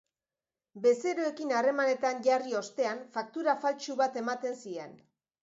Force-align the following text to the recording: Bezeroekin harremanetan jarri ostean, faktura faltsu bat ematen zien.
Bezeroekin 0.85 1.53
harremanetan 1.57 2.23
jarri 2.29 2.57
ostean, 2.61 3.05
faktura 3.19 3.57
faltsu 3.67 4.01
bat 4.03 4.19
ematen 4.25 4.59
zien. 4.67 4.99